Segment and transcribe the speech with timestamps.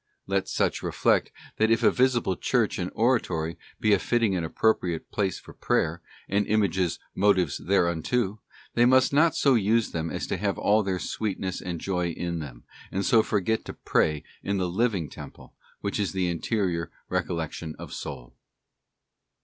[0.25, 5.11] Let such reflect that if a visible Church and Oratory be a fitting and appropriate
[5.11, 8.41] place for prayer, and images motives thereunto,
[8.73, 12.39] they must not so use them as to have all their sweetness and joy in
[12.39, 17.75] them, and so forget to pray in the living temple, which is the interior recollection
[17.77, 18.33] of soul.